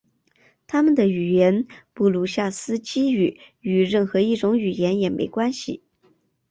[0.65, 5.83] 他们的语言布鲁夏斯基语与任何一种语言也没关系。